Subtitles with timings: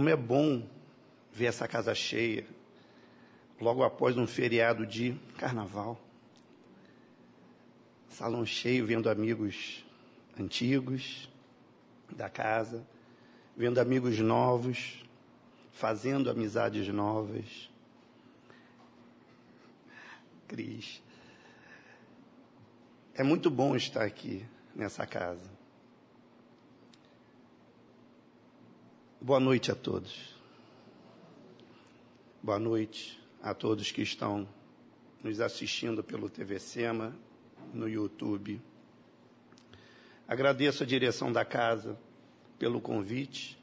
[0.00, 0.66] Como é bom
[1.30, 2.46] ver essa casa cheia,
[3.60, 6.00] logo após um feriado de carnaval.
[8.08, 9.84] Salão cheio, vendo amigos
[10.40, 11.28] antigos
[12.16, 12.82] da casa,
[13.54, 15.04] vendo amigos novos,
[15.70, 17.70] fazendo amizades novas.
[20.48, 21.02] Cris.
[23.12, 25.59] É muito bom estar aqui nessa casa.
[29.22, 30.34] Boa noite a todos.
[32.42, 34.48] Boa noite a todos que estão
[35.22, 37.14] nos assistindo pelo TV Sema,
[37.74, 38.58] no YouTube.
[40.26, 41.98] Agradeço a direção da casa
[42.58, 43.62] pelo convite.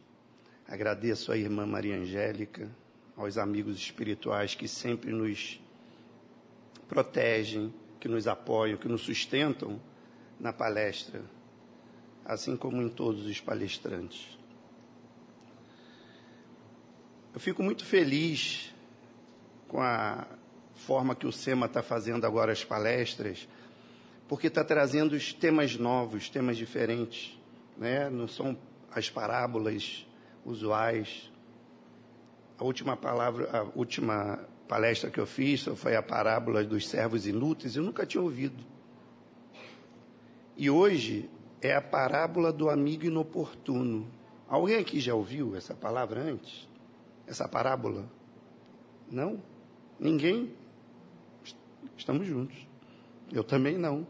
[0.68, 2.70] Agradeço à irmã Maria Angélica,
[3.16, 5.60] aos amigos espirituais que sempre nos
[6.88, 9.82] protegem, que nos apoiam, que nos sustentam
[10.40, 11.24] na palestra,
[12.24, 14.38] assim como em todos os palestrantes.
[17.38, 18.74] Eu fico muito feliz
[19.68, 20.26] com a
[20.74, 23.48] forma que o SEMA está fazendo agora as palestras,
[24.28, 27.40] porque está trazendo os temas novos, temas diferentes.
[27.78, 28.10] Né?
[28.10, 28.58] Não são
[28.92, 30.04] as parábolas
[30.44, 31.32] usuais.
[32.58, 37.76] A última palavra, a última palestra que eu fiz foi a parábola dos servos inúteis,
[37.76, 38.66] eu nunca tinha ouvido.
[40.58, 41.30] E hoje
[41.62, 44.10] é a parábola do amigo inoportuno.
[44.50, 46.67] Alguém aqui já ouviu essa palavra antes?
[47.28, 48.10] Essa parábola?
[49.12, 49.42] Não?
[50.00, 50.54] Ninguém?
[51.98, 52.58] Estamos juntos.
[53.32, 54.08] Eu também não.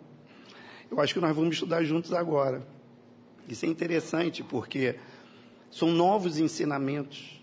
[0.90, 2.66] Eu acho que nós vamos estudar juntos agora.
[3.48, 5.00] Isso é interessante porque
[5.72, 7.42] são novos ensinamentos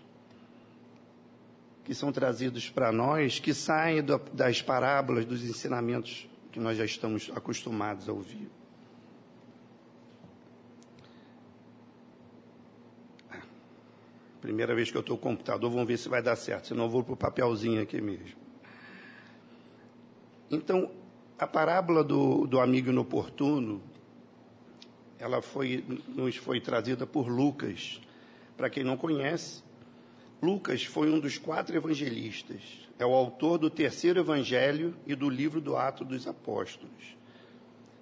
[1.83, 4.03] que são trazidos para nós, que saem
[4.33, 8.49] das parábolas, dos ensinamentos que nós já estamos acostumados a ouvir.
[14.45, 16.83] Primeira vez que eu estou com o computador, vamos ver se vai dar certo, senão
[16.83, 18.37] eu vou para o papelzinho aqui mesmo.
[20.51, 20.91] Então,
[21.39, 23.81] a parábola do, do amigo inoportuno,
[25.17, 27.99] ela foi, nos foi trazida por Lucas.
[28.55, 29.63] Para quem não conhece,
[30.39, 32.61] Lucas foi um dos quatro evangelistas.
[32.99, 37.17] É o autor do terceiro evangelho e do livro do Ato dos Apóstolos.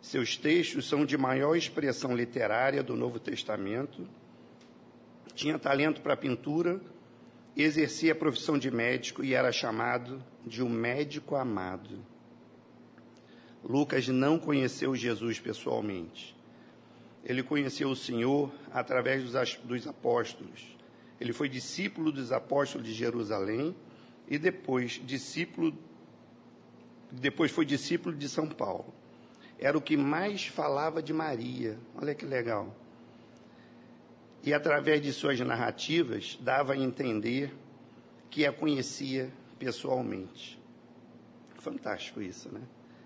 [0.01, 4.05] Seus textos são de maior expressão literária do Novo Testamento
[5.33, 6.79] tinha talento para pintura,
[7.55, 12.03] exercia a profissão de médico e era chamado de um médico amado.
[13.63, 16.35] Lucas não conheceu Jesus pessoalmente.
[17.23, 20.75] Ele conheceu o Senhor através dos, dos apóstolos.
[21.19, 23.75] Ele foi discípulo dos apóstolos de Jerusalém
[24.27, 25.73] e depois discípulo
[27.11, 28.91] depois foi discípulo de São Paulo.
[29.59, 31.77] Era o que mais falava de Maria.
[31.95, 32.75] Olha que legal
[34.43, 37.55] e, através de suas narrativas, dava a entender
[38.29, 40.59] que a conhecia pessoalmente.
[41.59, 42.61] Fantástico isso, né?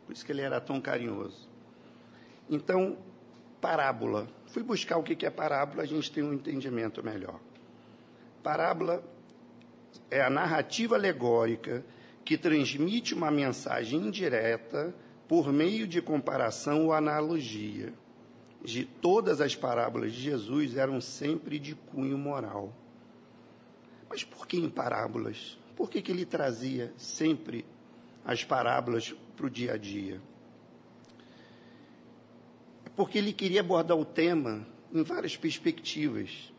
[0.06, 1.48] Por isso que ele era tão carinhoso.
[2.50, 2.98] Então,
[3.62, 4.28] parábola.
[4.48, 7.40] Fui buscar o que é parábola, a gente tem um entendimento melhor.
[8.42, 9.04] Parábola
[10.10, 11.86] é a narrativa alegórica
[12.26, 14.94] que transmite uma mensagem indireta
[15.28, 17.94] por meio de comparação ou analogia
[18.64, 22.74] de todas as parábolas de Jesus eram sempre de cunho moral.
[24.10, 25.58] Mas por que em parábolas?
[25.76, 27.66] Por que, que ele trazia sempre
[28.26, 30.22] as parábolas para o dia a dia?
[32.96, 36.52] Porque ele queria abordar o tema em várias perspectivas.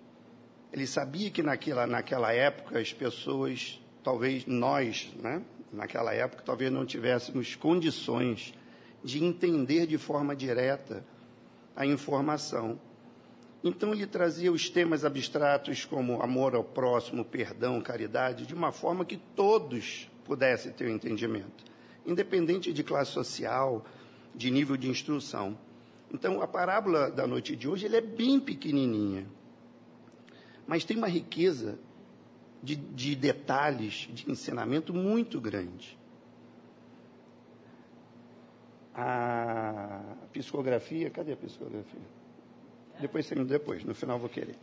[0.72, 5.42] Ele sabia que naquela, naquela época as pessoas, talvez nós, né,
[5.72, 8.54] naquela época, talvez não tivéssemos condições
[9.02, 11.04] de entender de forma direta
[11.78, 12.80] a informação.
[13.62, 19.04] Então ele trazia os temas abstratos como amor ao próximo, perdão, caridade, de uma forma
[19.04, 21.64] que todos pudessem ter o um entendimento,
[22.04, 23.84] independente de classe social,
[24.34, 25.56] de nível de instrução.
[26.12, 29.24] Então a parábola da noite de hoje é bem pequenininha,
[30.66, 31.78] mas tem uma riqueza
[32.60, 35.96] de, de detalhes, de ensinamento muito grande.
[39.00, 40.00] A
[40.32, 42.00] psicografia, cadê a psicografia?
[43.00, 44.56] Depois, depois, no final vou querer.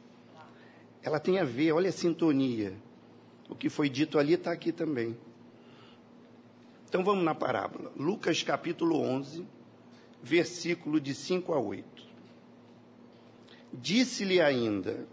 [1.02, 2.76] Ela tem a ver, olha a sintonia.
[3.50, 5.18] O que foi dito ali está aqui também.
[6.90, 7.94] Então vamos na parábola.
[7.96, 9.48] Lucas capítulo 11,
[10.22, 12.04] versículo de 5 a 8.
[13.72, 15.08] Disse-lhe ainda: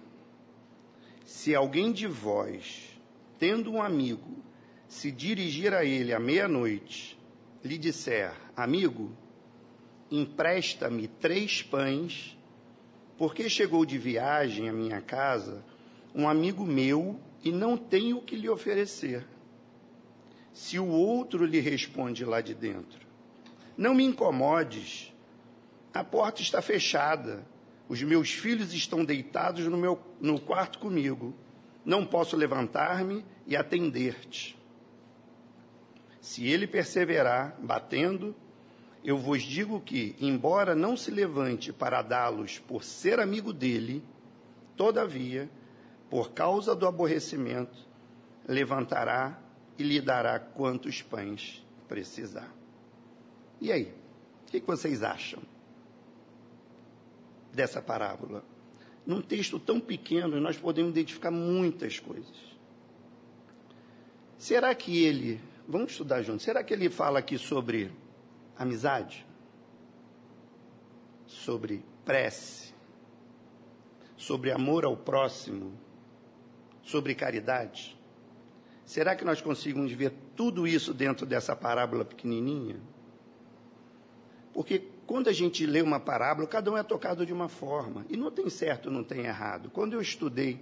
[1.25, 2.99] Se alguém de vós,
[3.39, 4.43] tendo um amigo,
[4.89, 7.22] se dirigir a ele à meia-noite,
[7.65, 9.17] lhe disser: Amigo,
[10.11, 12.37] empresta-me três pães,
[13.17, 15.65] porque chegou de viagem à minha casa
[16.15, 19.27] um amigo meu e não tenho o que lhe oferecer.
[20.53, 23.07] Se o outro lhe responde lá de dentro,
[23.77, 25.13] não me incomodes,
[25.95, 27.47] a porta está fechada,
[27.89, 31.35] os meus filhos estão deitados no, meu, no quarto comigo,
[31.85, 34.57] não posso levantar-me e atender-te.
[36.23, 38.33] Se ele perseverar, batendo,
[39.05, 44.05] eu vos digo que, embora não se levante para dá-los por ser amigo dele,
[44.77, 45.51] todavia,
[46.09, 47.77] por causa do aborrecimento,
[48.47, 49.37] levantará
[49.77, 52.55] e lhe dará quantos pães precisar.
[53.61, 53.93] E aí?
[54.47, 55.43] O que vocês acham
[57.53, 58.45] dessa parábola?
[59.05, 62.53] Num texto tão pequeno, nós podemos identificar muitas coisas.
[64.39, 67.93] Será que ele, vamos estudar juntos, será que ele fala aqui sobre
[68.57, 69.27] amizade,
[71.27, 72.73] sobre prece,
[74.17, 75.73] sobre amor ao próximo,
[76.83, 77.99] sobre caridade?
[78.85, 82.81] Será que nós conseguimos ver tudo isso dentro dessa parábola pequenininha?
[84.53, 88.05] Porque quando a gente lê uma parábola, cada um é tocado de uma forma.
[88.09, 89.71] E não tem certo, não tem errado.
[89.71, 90.61] Quando eu estudei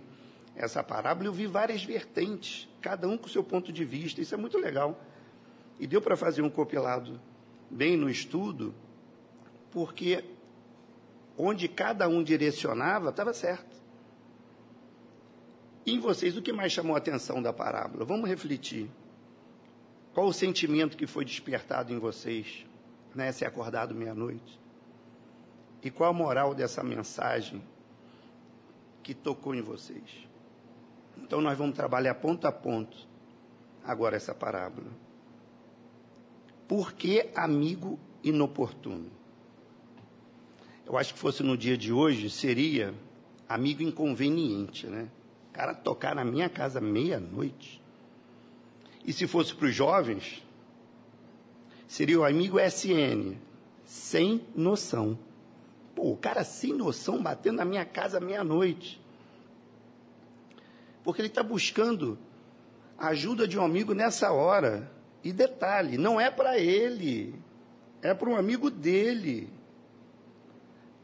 [0.60, 4.20] essa parábola, eu vi várias vertentes, cada um com seu ponto de vista.
[4.20, 5.00] Isso é muito legal.
[5.78, 7.20] E deu para fazer um compilado
[7.70, 8.74] bem no estudo,
[9.70, 10.24] porque
[11.38, 13.80] onde cada um direcionava, estava certo.
[15.86, 18.04] E em vocês, o que mais chamou a atenção da parábola?
[18.04, 18.90] Vamos refletir.
[20.12, 22.66] Qual o sentimento que foi despertado em vocês,
[23.14, 24.60] né, se acordado meia-noite?
[25.82, 27.62] E qual a moral dessa mensagem
[29.02, 30.30] que tocou em vocês?
[31.22, 32.96] Então, nós vamos trabalhar ponto a ponto
[33.84, 34.88] agora essa parábola.
[36.67, 39.11] Por que amigo inoportuno?
[40.87, 42.94] Eu acho que fosse no dia de hoje, seria
[43.49, 45.08] amigo inconveniente, né?
[45.49, 47.81] O cara tocar na minha casa meia-noite.
[49.05, 50.44] E se fosse para os jovens,
[51.88, 53.37] seria o amigo SN,
[53.84, 55.19] sem noção.
[55.94, 59.00] Pô, o cara sem noção batendo na minha casa meia-noite.
[61.10, 62.16] Porque ele está buscando
[62.96, 64.88] a ajuda de um amigo nessa hora.
[65.24, 67.34] E detalhe, não é para ele,
[68.00, 69.52] é para um amigo dele.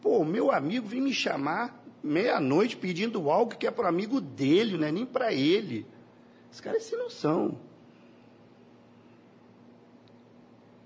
[0.01, 4.87] Pô, meu amigo vem me chamar meia-noite pedindo algo que é para amigo dele, não
[4.87, 5.85] é nem para ele.
[6.53, 7.59] Esse cara é sem noção.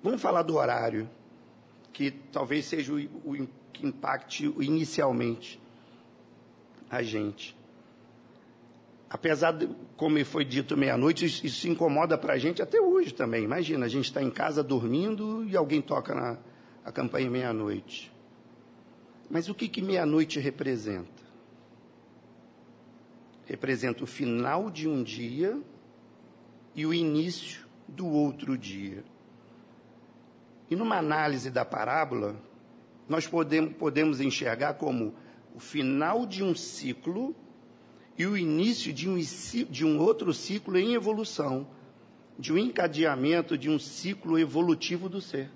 [0.03, 1.11] Vamos falar do horário,
[1.93, 5.61] que talvez seja o, o que impacte inicialmente
[6.89, 7.60] a gente
[9.11, 13.43] apesar de, como foi dito meia-noite, isso, isso incomoda para a gente até hoje também.
[13.43, 16.39] Imagina, a gente está em casa dormindo e alguém toca na
[16.85, 18.11] a campanha meia-noite.
[19.29, 21.23] Mas o que, que meia-noite representa?
[23.45, 25.61] Representa o final de um dia
[26.75, 29.05] e o início do outro dia.
[30.71, 32.37] E numa análise da parábola,
[33.09, 35.15] nós podemos, podemos enxergar como
[35.55, 37.35] o final de um ciclo
[38.21, 39.17] e o início de um,
[39.71, 41.67] de um outro ciclo em evolução,
[42.39, 45.51] de um encadeamento de um ciclo evolutivo do ser.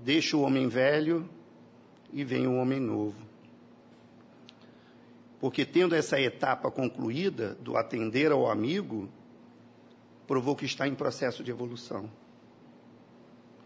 [0.00, 1.30] Deixa o homem velho
[2.12, 3.14] e vem o homem novo.
[5.38, 9.08] Porque tendo essa etapa concluída do atender ao amigo,
[10.26, 12.10] provou que está em processo de evolução,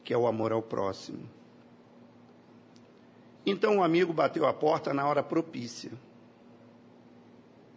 [0.04, 1.26] que é o amor ao próximo.
[3.44, 5.90] Então o amigo bateu a porta na hora propícia,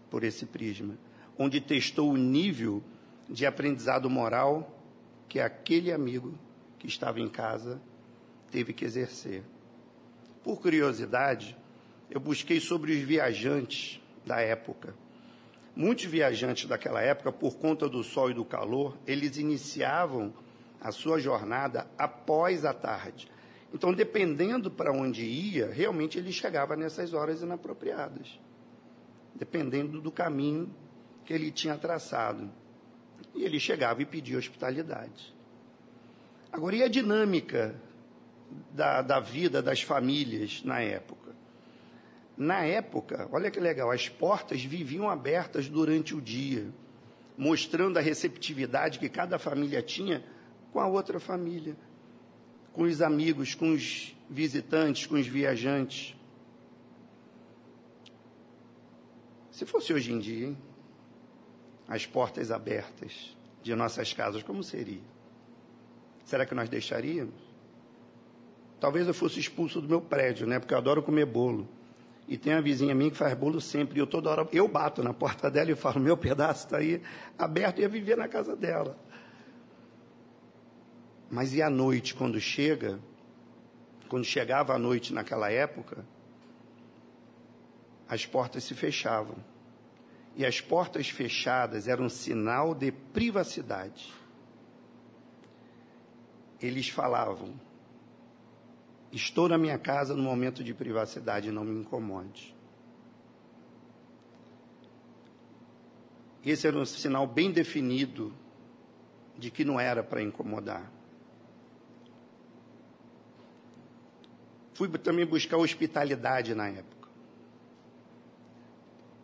[0.10, 0.98] por esse prisma,
[1.38, 2.84] onde testou o nível
[3.30, 4.72] de aprendizado moral
[5.28, 6.38] que aquele amigo
[6.78, 7.82] que estava em casa
[8.52, 9.44] teve que exercer.
[10.44, 11.58] Por curiosidade,
[12.10, 14.96] eu busquei sobre os viajantes da época.
[15.76, 20.32] Muitos viajantes daquela época, por conta do sol e do calor, eles iniciavam
[20.80, 23.28] a sua jornada após a tarde.
[23.76, 28.40] Então, dependendo para onde ia, realmente ele chegava nessas horas inapropriadas,
[29.36, 30.74] dependendo do caminho
[31.26, 32.50] que ele tinha traçado.
[33.34, 35.36] E ele chegava e pedia hospitalidade.
[36.54, 37.76] Agora, e a dinâmica
[38.72, 41.36] da, da vida das famílias na época?
[42.38, 46.74] Na época, olha que legal, as portas viviam abertas durante o dia,
[47.38, 50.24] mostrando a receptividade que cada família tinha
[50.72, 51.76] com a outra família
[52.76, 56.14] com os amigos, com os visitantes, com os viajantes.
[59.50, 60.58] Se fosse hoje em dia, hein?
[61.88, 65.00] as portas abertas de nossas casas, como seria?
[66.26, 67.34] Será que nós deixaríamos?
[68.78, 70.60] Talvez eu fosse expulso do meu prédio, né?
[70.60, 71.66] Porque eu adoro comer bolo.
[72.28, 73.98] E tem uma vizinha minha que faz bolo sempre.
[73.98, 77.02] E eu toda hora, eu bato na porta dela e falo, meu pedaço está aí
[77.38, 78.98] aberto, e ia viver na casa dela.
[81.30, 83.00] Mas e à noite, quando chega,
[84.08, 86.06] quando chegava a noite naquela época,
[88.08, 89.36] as portas se fechavam.
[90.36, 94.14] E as portas fechadas eram um sinal de privacidade.
[96.62, 97.54] Eles falavam:
[99.12, 102.54] Estou na minha casa no momento de privacidade, não me incomode.
[106.46, 108.32] Esse era um sinal bem definido
[109.38, 110.95] de que não era para incomodar.
[114.76, 117.08] Fui também buscar hospitalidade na época.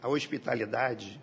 [0.01, 1.21] A hospitalidade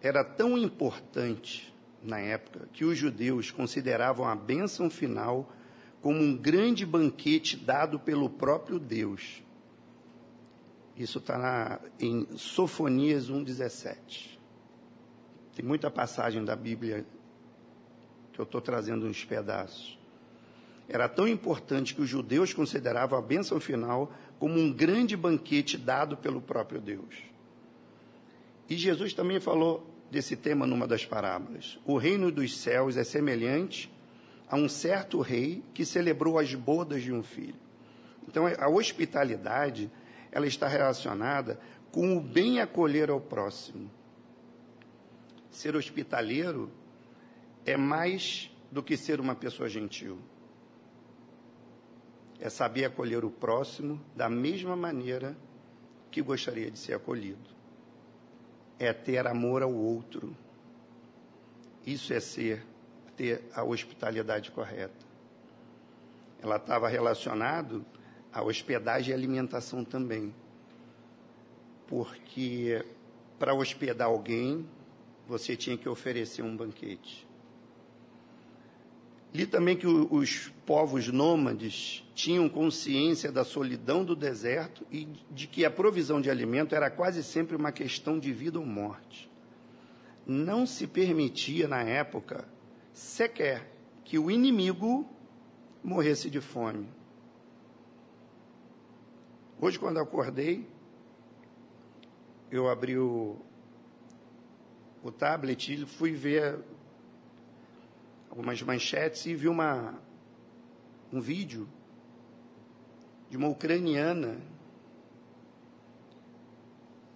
[0.00, 5.50] era tão importante na época que os judeus consideravam a bênção final
[6.02, 9.42] como um grande banquete dado pelo próprio Deus.
[10.94, 14.38] Isso está em Sofonias 1,17.
[15.54, 17.06] Tem muita passagem da Bíblia
[18.34, 19.98] que eu estou trazendo uns pedaços.
[20.88, 26.16] Era tão importante que os judeus consideravam a bênção final como um grande banquete dado
[26.16, 27.14] pelo próprio Deus.
[28.68, 31.78] E Jesus também falou desse tema numa das parábolas.
[31.84, 33.92] O reino dos céus é semelhante
[34.48, 37.56] a um certo rei que celebrou as bodas de um filho.
[38.28, 39.90] Então, a hospitalidade,
[40.30, 41.58] ela está relacionada
[41.90, 43.90] com o bem acolher ao próximo.
[45.50, 46.70] Ser hospitaleiro
[47.64, 50.18] é mais do que ser uma pessoa gentil.
[52.40, 55.36] É saber acolher o próximo da mesma maneira
[56.10, 57.50] que gostaria de ser acolhido.
[58.78, 60.36] É ter amor ao outro.
[61.86, 62.64] Isso é ser
[63.16, 65.06] ter a hospitalidade correta.
[66.42, 67.84] Ela estava relacionado
[68.32, 70.34] à hospedagem e alimentação também.
[71.86, 72.84] Porque
[73.38, 74.66] para hospedar alguém,
[75.26, 77.26] você tinha que oferecer um banquete.
[79.36, 85.62] Li também que os povos nômades tinham consciência da solidão do deserto e de que
[85.62, 89.30] a provisão de alimento era quase sempre uma questão de vida ou morte.
[90.26, 92.48] Não se permitia, na época,
[92.94, 93.70] sequer
[94.06, 95.06] que o inimigo
[95.84, 96.88] morresse de fome.
[99.60, 100.66] Hoje, quando acordei,
[102.50, 103.36] eu abri o,
[105.02, 106.58] o tablet e fui ver
[108.36, 109.98] algumas manchetes e vi uma,
[111.10, 111.66] um vídeo
[113.30, 114.36] de uma ucraniana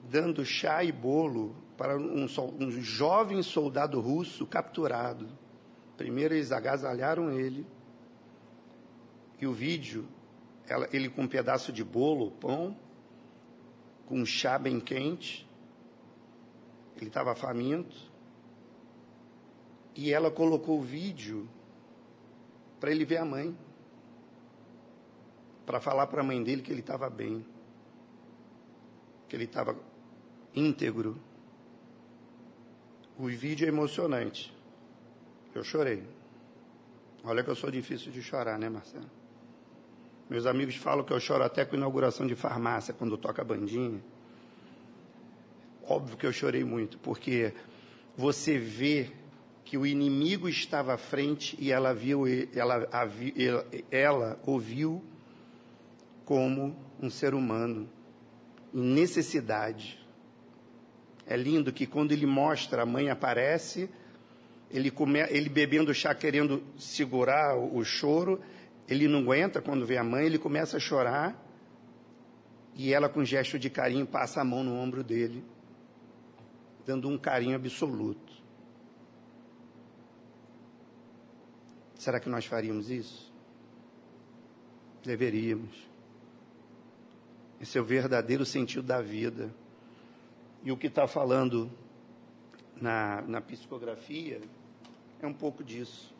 [0.09, 2.25] dando chá e bolo para um,
[2.59, 5.29] um jovem soldado russo capturado.
[5.95, 7.67] Primeiro eles agasalharam ele.
[9.39, 10.09] E o vídeo,
[10.67, 12.75] ela, ele com um pedaço de bolo, pão,
[14.07, 15.47] com um chá bem quente.
[16.97, 18.10] Ele estava faminto.
[19.95, 21.49] E ela colocou o vídeo
[22.79, 23.57] para ele ver a mãe.
[25.67, 27.45] Para falar para a mãe dele que ele estava bem.
[29.29, 29.77] Que ele estava
[30.55, 31.19] íntegro.
[33.19, 34.53] O vídeo é emocionante.
[35.55, 36.03] Eu chorei.
[37.23, 39.11] Olha que eu sou difícil de chorar, né, Marcelo?
[40.29, 44.01] Meus amigos falam que eu choro até com inauguração de farmácia, quando toca bandinha.
[45.83, 47.53] Óbvio que eu chorei muito, porque
[48.17, 49.11] você vê
[49.71, 52.89] que o inimigo estava à frente e ela viu, ela,
[53.89, 55.01] ela, ouviu
[56.25, 57.89] como um ser humano
[58.75, 60.05] em necessidade.
[61.25, 63.89] É lindo que quando ele mostra, a mãe aparece,
[64.73, 68.41] ele, come, ele bebendo chá, querendo segurar o, o choro,
[68.89, 71.41] ele não aguenta quando vê a mãe, ele começa a chorar,
[72.75, 75.45] e ela, com gesto de carinho, passa a mão no ombro dele,
[76.85, 78.30] dando um carinho absoluto.
[82.01, 83.31] Será que nós faríamos isso?
[85.05, 85.87] Deveríamos.
[87.61, 89.55] Esse é o verdadeiro sentido da vida.
[90.63, 91.71] E o que está falando
[92.75, 94.41] na, na psicografia
[95.21, 96.15] é um pouco disso.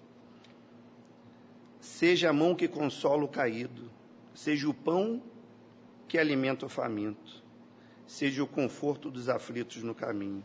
[1.81, 3.91] Seja a mão que consola o caído,
[4.35, 5.23] seja o pão
[6.07, 7.43] que alimenta o faminto,
[8.07, 10.45] seja o conforto dos aflitos no caminho.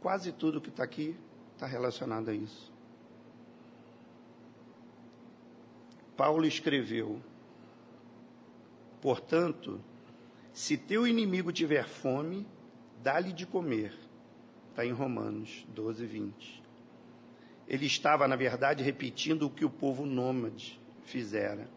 [0.00, 1.16] Quase tudo que está aqui
[1.56, 2.75] está relacionado a isso.
[6.16, 7.20] Paulo escreveu:
[9.00, 9.80] Portanto,
[10.52, 12.46] se teu inimigo tiver fome,
[13.02, 13.92] dá-lhe de comer.
[14.70, 16.66] Está em Romanos 12, 20
[17.68, 21.68] ele estava, na verdade, repetindo o que o povo nômade fizera.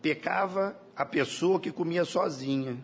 [0.00, 2.78] Pecava a pessoa que comia sozinha,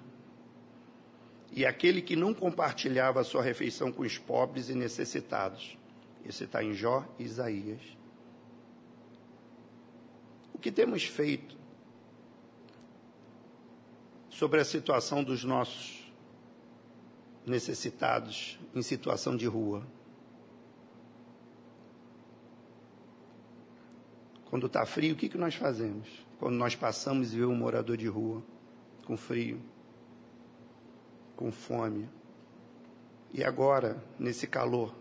[1.51, 5.79] e aquele que não compartilhava a sua refeição com os pobres e necessitados.
[6.25, 7.81] Isso está em Jó e Isaías.
[10.65, 11.59] Que temos feito
[14.31, 16.11] sobre a situação dos nossos
[17.45, 19.87] necessitados em situação de rua?
[24.47, 26.09] Quando está frio, o que, que nós fazemos?
[26.39, 28.43] Quando nós passamos e vemos um morador de rua
[29.05, 29.61] com frio,
[31.37, 32.09] com fome.
[33.35, 34.95] E agora, nesse calor,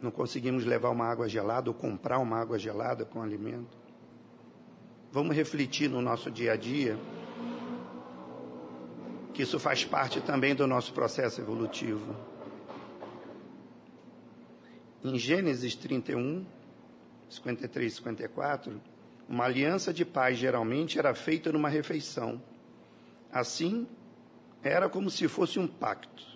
[0.00, 3.76] não conseguimos levar uma água gelada ou comprar uma água gelada com alimento.
[5.10, 6.98] Vamos refletir no nosso dia a dia
[9.32, 12.16] que isso faz parte também do nosso processo evolutivo.
[15.04, 16.44] Em Gênesis 31,
[17.28, 18.80] 53 e 54,
[19.28, 22.40] uma aliança de paz geralmente era feita numa refeição.
[23.30, 23.86] Assim,
[24.62, 26.35] era como se fosse um pacto.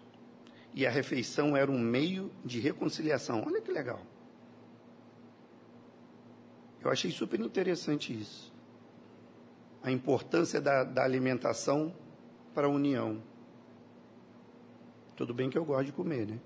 [0.75, 3.43] E a refeição era um meio de reconciliação.
[3.47, 4.01] Olha que legal.
[6.81, 8.53] Eu achei super interessante isso.
[9.83, 11.95] A importância da, da alimentação
[12.55, 13.23] para a união.
[15.17, 16.41] Tudo bem que eu gosto de comer, né?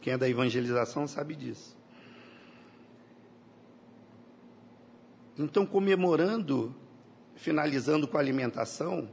[0.00, 1.76] Quem é da evangelização sabe disso.
[5.36, 6.74] Então, comemorando,
[7.36, 9.08] finalizando com a alimentação,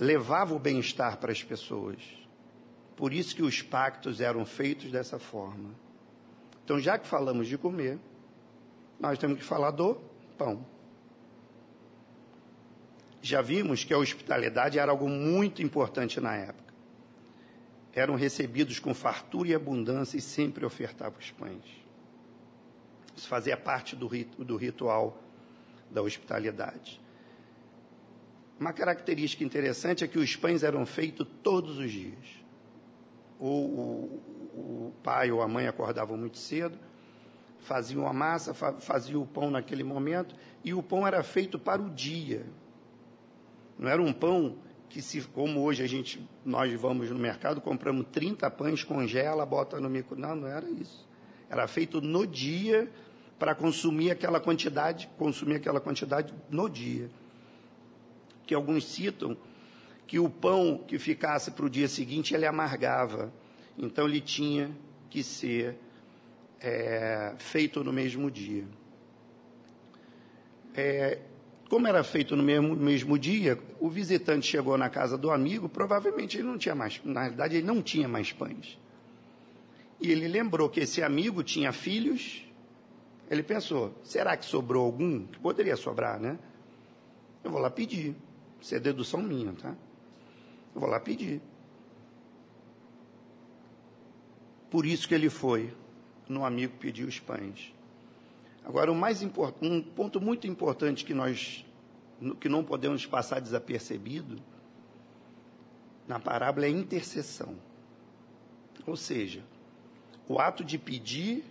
[0.00, 1.98] levava o bem-estar para as pessoas.
[2.96, 5.70] Por isso que os pactos eram feitos dessa forma.
[6.64, 7.98] Então, já que falamos de comer,
[8.98, 9.96] nós temos que falar do
[10.36, 10.66] pão.
[13.22, 16.70] Já vimos que a hospitalidade era algo muito importante na época
[17.92, 21.64] eram recebidos com fartura e abundância e sempre ofertavam os pães.
[23.16, 24.08] Isso fazia parte do,
[24.38, 25.20] do ritual
[25.90, 27.00] da hospitalidade.
[28.60, 32.44] Uma característica interessante é que os pães eram feitos todos os dias.
[33.38, 34.20] Ou o,
[34.54, 36.78] o pai ou a mãe acordavam muito cedo,
[37.60, 41.88] faziam a massa, faziam o pão naquele momento, e o pão era feito para o
[41.88, 42.44] dia.
[43.78, 44.58] Não era um pão
[44.90, 49.80] que se, como hoje a gente, nós vamos no mercado, compramos 30 pães, congela, bota
[49.80, 50.18] no micro.
[50.18, 51.08] Não, não era isso.
[51.48, 52.92] Era feito no dia
[53.38, 57.10] para consumir aquela quantidade, consumir aquela quantidade no dia.
[58.50, 59.36] Que alguns citam
[60.08, 63.32] que o pão que ficasse para o dia seguinte ele amargava.
[63.78, 64.76] Então ele tinha
[65.08, 65.78] que ser
[66.60, 68.64] é, feito no mesmo dia.
[70.74, 71.20] É,
[71.68, 76.38] como era feito no mesmo, mesmo dia, o visitante chegou na casa do amigo, provavelmente
[76.38, 78.76] ele não tinha mais, na realidade ele não tinha mais pães.
[80.00, 82.44] E ele lembrou que esse amigo tinha filhos.
[83.30, 85.24] Ele pensou: será que sobrou algum?
[85.40, 86.36] Poderia sobrar, né?
[87.44, 88.16] Eu vou lá pedir.
[88.60, 89.74] Isso é dedução minha, tá?
[90.74, 91.40] Eu vou lá pedir.
[94.70, 95.74] Por isso que ele foi
[96.28, 97.74] no amigo pedir os pães.
[98.64, 101.64] Agora, o mais um ponto muito importante que nós
[102.38, 104.36] que não podemos passar desapercebido
[106.06, 107.56] na parábola é a intercessão.
[108.86, 109.42] Ou seja,
[110.28, 111.44] o ato de pedir,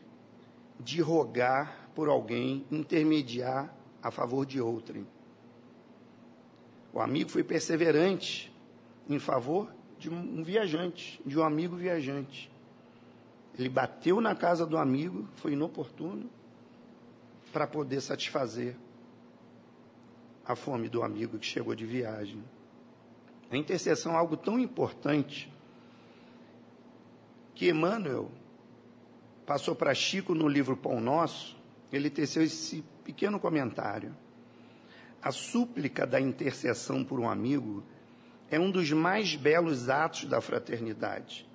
[0.79, 5.05] de rogar por alguém, intermediar a favor de outrem.
[6.93, 8.51] O amigo foi perseverante
[9.07, 12.51] em favor de um viajante, de um amigo viajante.
[13.57, 16.29] Ele bateu na casa do amigo, foi inoportuno,
[17.51, 18.75] para poder satisfazer
[20.45, 22.43] a fome do amigo que chegou de viagem.
[23.51, 25.51] A intercessão é algo tão importante
[27.53, 28.31] que Emmanuel
[29.45, 31.57] passou para Chico no livro Pão Nosso,
[31.91, 34.15] ele teceu esse pequeno comentário.
[35.21, 37.83] A súplica da intercessão por um amigo
[38.49, 41.47] é um dos mais belos atos da fraternidade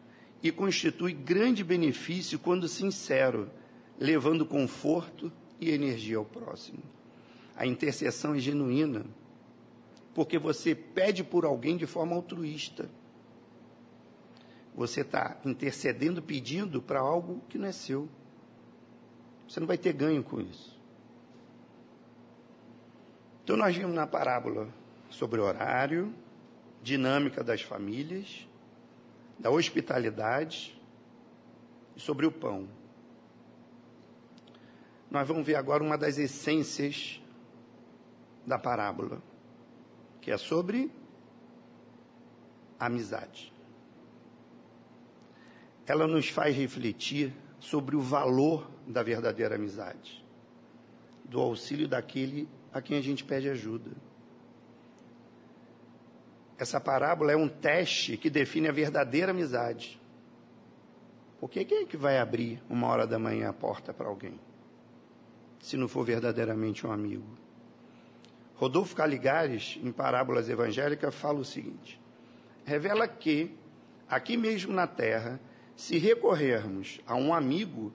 [0.42, 3.50] e constitui grande benefício quando sincero,
[3.98, 6.82] levando conforto e energia ao próximo.
[7.56, 9.06] A intercessão é genuína,
[10.12, 12.90] porque você pede por alguém de forma altruísta.
[14.74, 18.08] Você está intercedendo, pedindo para algo que não é seu.
[19.48, 20.73] Você não vai ter ganho com isso.
[23.44, 24.68] Então, nós vimos na parábola
[25.08, 26.12] sobre horário,
[26.82, 28.48] dinâmica das famílias,
[29.38, 30.76] da hospitalidade
[31.94, 32.68] e sobre o pão
[35.14, 37.22] nós vamos ver agora uma das essências
[38.44, 39.22] da parábola,
[40.20, 40.90] que é sobre
[42.80, 43.52] amizade.
[45.86, 50.26] Ela nos faz refletir sobre o valor da verdadeira amizade,
[51.24, 53.92] do auxílio daquele a quem a gente pede ajuda.
[56.58, 60.00] Essa parábola é um teste que define a verdadeira amizade.
[61.38, 64.40] Porque quem é que vai abrir uma hora da manhã a porta para alguém?
[65.60, 67.38] Se não for verdadeiramente um amigo.
[68.56, 72.00] Rodolfo Caligares, em Parábolas Evangélicas, fala o seguinte:
[72.64, 73.56] revela que,
[74.08, 75.40] aqui mesmo na terra,
[75.76, 77.92] se recorrermos a um amigo,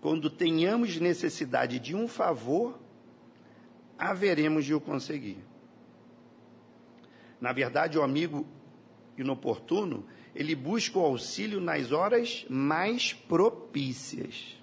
[0.00, 2.81] quando tenhamos necessidade de um favor,
[3.98, 5.38] haveremos de o conseguir.
[7.40, 8.46] Na verdade, o amigo
[9.16, 14.56] inoportuno, ele busca o auxílio nas horas mais propícias.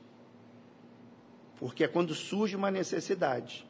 [1.58, 3.68] Porque é quando surge uma necessidade.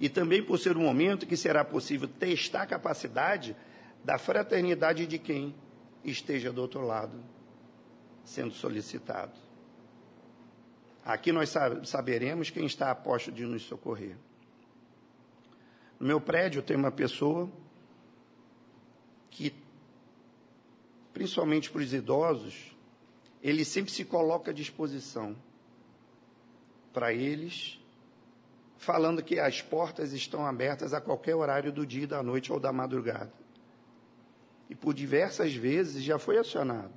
[0.00, 3.56] E também por ser um momento que será possível testar a capacidade
[4.04, 5.54] da fraternidade de quem
[6.04, 7.18] esteja do outro lado,
[8.24, 9.32] sendo solicitado.
[11.04, 11.52] Aqui nós
[11.84, 14.16] saberemos quem está a posto de nos socorrer.
[16.04, 17.48] No meu prédio tem uma pessoa
[19.30, 19.54] que,
[21.14, 22.76] principalmente para os idosos,
[23.42, 25.34] ele sempre se coloca à disposição
[26.92, 27.80] para eles,
[28.76, 32.70] falando que as portas estão abertas a qualquer horário do dia, da noite ou da
[32.70, 33.32] madrugada.
[34.68, 36.92] E por diversas vezes já foi acionado.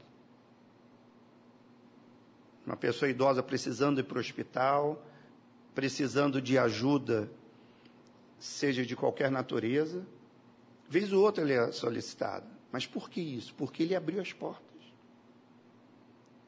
[2.65, 5.01] Uma pessoa idosa precisando ir para o hospital,
[5.73, 7.31] precisando de ajuda,
[8.39, 10.05] seja de qualquer natureza,
[10.87, 12.47] Vez ou outra ele é solicitado.
[12.71, 13.53] Mas por que isso?
[13.55, 14.63] Porque ele abriu as portas.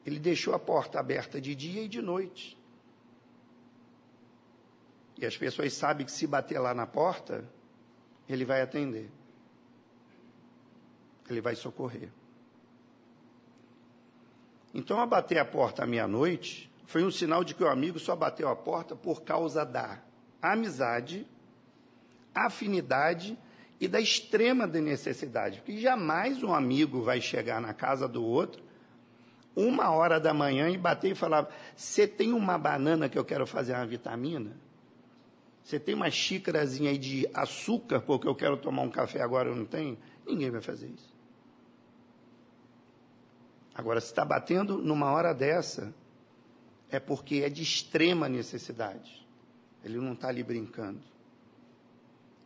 [0.04, 2.58] Ele deixou a porta aberta de dia e de noite.
[5.18, 7.44] E as pessoas sabem que se bater lá na porta,
[8.26, 9.10] ele vai atender.
[11.28, 12.10] Ele vai socorrer.
[14.72, 18.16] Então, a bater a porta à meia-noite foi um sinal de que o amigo só
[18.16, 20.00] bateu a porta por causa da
[20.40, 21.26] amizade,
[22.34, 23.38] afinidade
[23.80, 28.62] e da extrema necessidade, porque jamais um amigo vai chegar na casa do outro
[29.54, 33.46] uma hora da manhã e bater e falar: Você tem uma banana que eu quero
[33.46, 34.56] fazer uma vitamina?
[35.62, 39.56] Você tem uma xícarazinha aí de açúcar porque eu quero tomar um café agora eu
[39.56, 39.98] não tenho?
[40.26, 41.14] Ninguém vai fazer isso.
[43.74, 45.94] Agora, se está batendo numa hora dessa,
[46.90, 49.26] é porque é de extrema necessidade.
[49.84, 51.00] Ele não está ali brincando.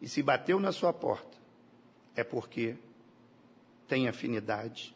[0.00, 1.36] E se bateu na sua porta,
[2.14, 2.76] é porque
[3.88, 4.94] tem afinidade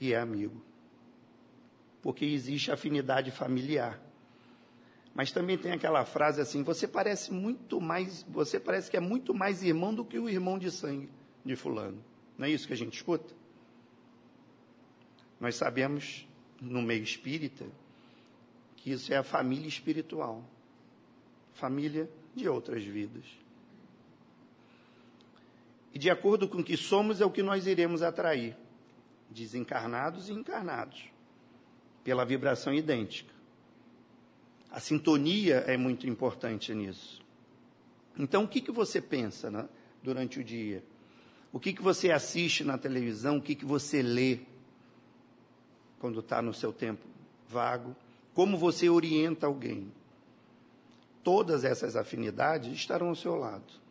[0.00, 0.60] e é amigo.
[2.02, 4.00] Porque existe afinidade familiar.
[5.14, 9.32] Mas também tem aquela frase assim: você parece muito mais, você parece que é muito
[9.32, 11.08] mais irmão do que o irmão de sangue
[11.44, 12.02] de fulano.
[12.36, 13.32] Não é isso que a gente escuta?
[15.38, 16.26] Nós sabemos
[16.60, 17.66] no meio espírita
[18.76, 20.44] que isso é a família espiritual,
[21.52, 23.24] família de outras vidas.
[25.94, 28.56] E de acordo com o que somos, é o que nós iremos atrair,
[29.30, 31.04] desencarnados e encarnados,
[32.02, 33.32] pela vibração idêntica.
[34.68, 37.22] A sintonia é muito importante nisso.
[38.18, 39.68] Então, o que, que você pensa né,
[40.02, 40.82] durante o dia?
[41.52, 43.36] O que, que você assiste na televisão?
[43.36, 44.40] O que, que você lê
[46.00, 47.06] quando está no seu tempo
[47.48, 47.94] vago?
[48.34, 49.92] Como você orienta alguém?
[51.22, 53.83] Todas essas afinidades estarão ao seu lado.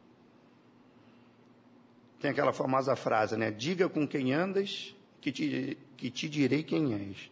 [2.23, 3.51] Tem aquela famosa frase, né?
[3.51, 7.29] Diga com quem andas, que te, que te direi quem és.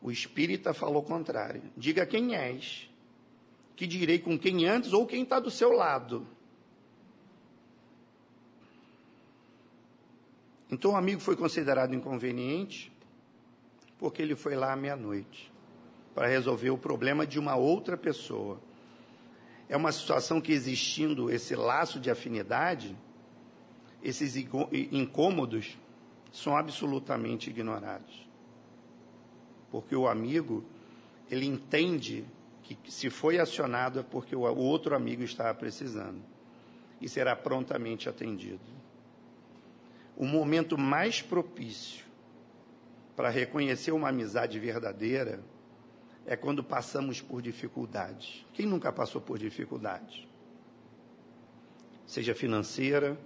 [0.00, 1.62] O espírita falou o contrário.
[1.76, 2.90] Diga quem és,
[3.76, 6.26] que direi com quem andas ou quem está do seu lado.
[10.70, 12.90] Então o amigo foi considerado inconveniente
[13.98, 15.52] porque ele foi lá à meia-noite
[16.14, 18.58] para resolver o problema de uma outra pessoa.
[19.68, 22.96] É uma situação que existindo esse laço de afinidade,
[24.04, 25.78] esses incômodos
[26.30, 28.28] são absolutamente ignorados.
[29.70, 30.62] Porque o amigo,
[31.30, 32.24] ele entende
[32.62, 36.20] que se foi acionado é porque o outro amigo estava precisando
[37.00, 38.60] e será prontamente atendido.
[40.16, 42.04] O momento mais propício
[43.16, 45.42] para reconhecer uma amizade verdadeira
[46.26, 48.46] é quando passamos por dificuldades.
[48.52, 50.26] Quem nunca passou por dificuldades?
[52.06, 53.18] Seja financeira,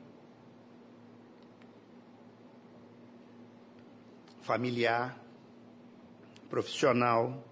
[4.48, 5.14] familiar,
[6.48, 7.44] profissional.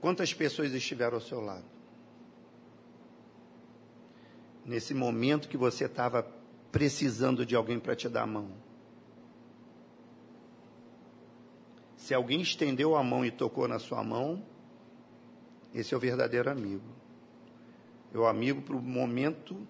[0.00, 1.64] Quantas pessoas estiveram ao seu lado?
[4.64, 6.24] Nesse momento que você estava
[6.72, 8.50] precisando de alguém para te dar a mão.
[11.96, 14.44] Se alguém estendeu a mão e tocou na sua mão,
[15.74, 16.88] Esse é o verdadeiro amigo.
[18.14, 19.68] É o amigo para o momento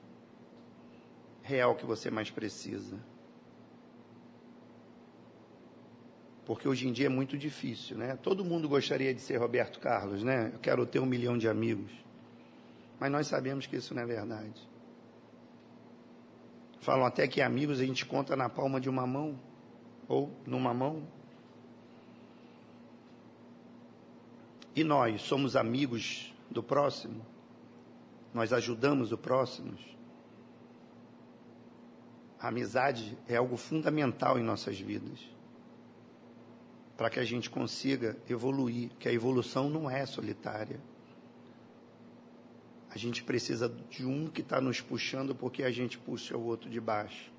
[1.43, 2.97] real que você mais precisa.
[6.47, 8.17] Porque hoje em dia é muito difícil, né?
[8.23, 10.53] Todo mundo gostaria de ser Roberto Carlos, né?
[10.55, 11.91] Eu quero ter um milhão de amigos.
[13.01, 14.55] Mas nós sabemos que isso não é verdade.
[16.79, 19.37] Falam até que amigos a gente conta na palma de uma mão,
[20.07, 21.03] ou numa mão.
[24.75, 27.27] E nós somos amigos do próximo?
[28.33, 29.77] Nós ajudamos o próximo?
[32.39, 35.19] A amizade é algo fundamental em nossas vidas.
[36.97, 40.81] Para que a gente consiga evoluir, que a evolução não é solitária.
[42.91, 46.71] A gente precisa de um que está nos puxando porque a gente puxa o outro
[46.71, 47.31] de baixo.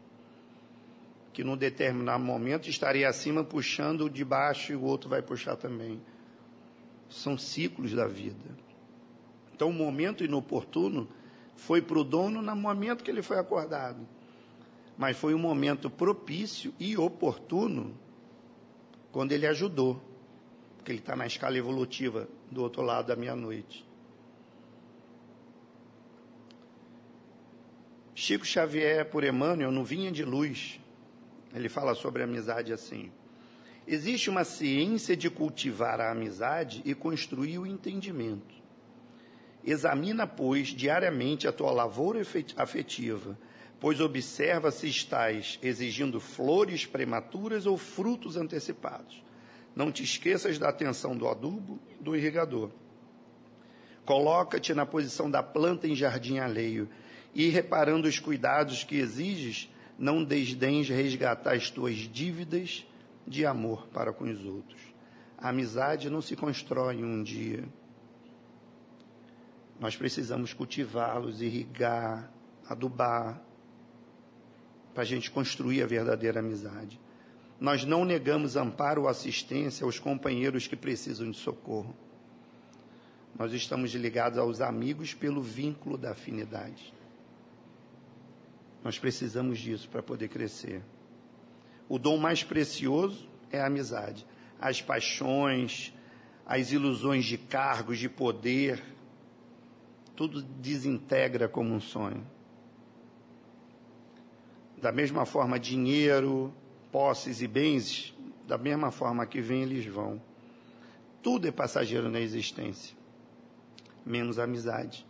[1.34, 5.56] Que num determinado momento estaria acima puxando o de baixo e o outro vai puxar
[5.56, 6.00] também.
[7.10, 8.58] São ciclos da vida.
[9.56, 11.08] Então, o momento inoportuno
[11.56, 14.08] foi para o dono no momento que ele foi acordado.
[14.96, 17.96] Mas foi um momento propício e oportuno
[19.18, 20.00] quando ele ajudou.
[20.76, 23.84] Porque ele está na escala evolutiva do outro lado da meia-noite.
[28.14, 30.80] Chico Xavier, por Emmanuel, no Vinha de Luz,
[31.52, 33.12] ele fala sobre a amizade assim.
[33.88, 38.54] Existe uma ciência de cultivar a amizade e construir o entendimento.
[39.66, 42.22] Examina, pois, diariamente a tua lavoura
[42.56, 43.36] afetiva,
[43.80, 49.24] pois observa se estás exigindo flores prematuras ou frutos antecipados.
[49.76, 52.72] Não te esqueças da atenção do adubo e do irrigador.
[54.06, 56.90] Coloca-te na posição da planta em jardim alheio
[57.36, 62.88] e, reparando os cuidados que exiges, não desdens resgatar as tuas dívidas
[63.28, 64.82] de amor para com os outros.
[65.38, 67.64] A amizade não se constrói em um dia.
[69.80, 72.32] Nós precisamos cultivá-los, irrigar,
[72.68, 73.40] adubar,
[74.98, 77.00] para a gente construir a verdadeira amizade.
[77.60, 81.96] Nós não negamos amparo ou assistência aos companheiros que precisam de socorro.
[83.38, 86.92] Nós estamos ligados aos amigos pelo vínculo da afinidade.
[88.84, 90.82] Nós precisamos disso para poder crescer.
[91.88, 94.26] O dom mais precioso é a amizade.
[94.60, 95.94] As paixões,
[96.44, 98.84] as ilusões de cargos, de poder,
[100.16, 102.26] tudo desintegra como um sonho.
[104.78, 106.54] Da mesma forma, dinheiro,
[106.92, 108.16] posses e bens,
[108.48, 110.22] da mesma forma que vêm, eles vão.
[111.22, 112.96] Tudo é passageiro na existência,
[114.06, 115.06] menos a amizade.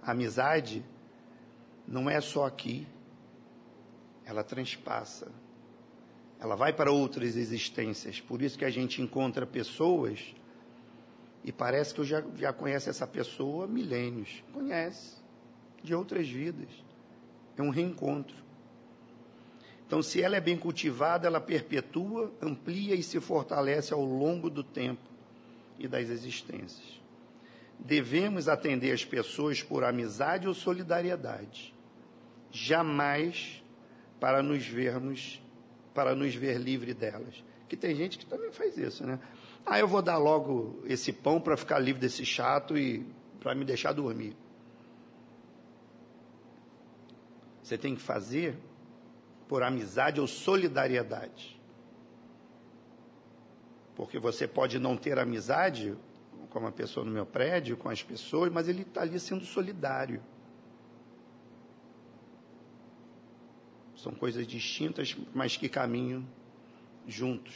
[0.00, 0.84] A amizade
[1.86, 2.86] não é só aqui,
[4.24, 5.30] ela transpassa
[6.44, 8.20] ela vai para outras existências.
[8.20, 10.34] Por isso que a gente encontra pessoas
[11.42, 14.44] e parece que eu já, já conheço essa pessoa há milênios.
[14.52, 15.16] Conhece,
[15.82, 16.68] de outras vidas.
[17.56, 18.43] É um reencontro.
[19.86, 24.64] Então, se ela é bem cultivada, ela perpetua, amplia e se fortalece ao longo do
[24.64, 25.02] tempo
[25.78, 27.00] e das existências.
[27.78, 31.74] Devemos atender as pessoas por amizade ou solidariedade,
[32.50, 33.62] jamais
[34.18, 35.40] para nos vermos
[35.92, 37.44] para nos ver livre delas.
[37.68, 39.20] Que tem gente que também faz isso, né?
[39.64, 43.06] Ah, eu vou dar logo esse pão para ficar livre desse chato e
[43.40, 44.36] para me deixar dormir.
[47.62, 48.58] Você tem que fazer
[49.48, 51.60] por amizade ou solidariedade.
[53.94, 55.96] Porque você pode não ter amizade
[56.50, 60.22] com uma pessoa no meu prédio, com as pessoas, mas ele está ali sendo solidário.
[63.96, 66.26] São coisas distintas, mas que caminham
[67.06, 67.54] juntos.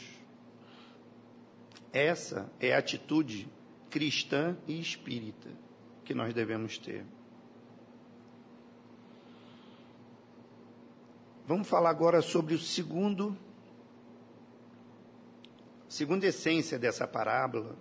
[1.91, 3.47] Essa é a atitude
[3.89, 5.49] cristã e espírita
[6.03, 7.05] que nós devemos ter.
[11.49, 13.35] Vamos falar agora sobre o segundo
[15.87, 17.75] segunda essência dessa parábola.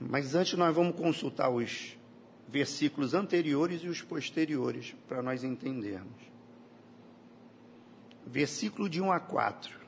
[0.00, 1.94] Mas antes nós vamos consultar os
[2.48, 6.16] versículos anteriores e os posteriores para nós entendermos
[8.26, 9.78] versículo de 1 a 4.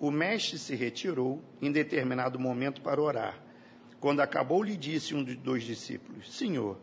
[0.00, 3.38] O mestre se retirou em determinado momento para orar.
[4.00, 6.78] Quando acabou, lhe disse um dos dois discípulos: Senhor,